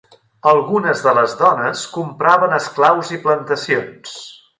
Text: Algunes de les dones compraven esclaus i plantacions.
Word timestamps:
Algunes 0.51 1.03
de 1.07 1.11
les 1.17 1.35
dones 1.41 1.83
compraven 1.97 2.57
esclaus 2.57 3.13
i 3.17 3.21
plantacions. 3.27 4.17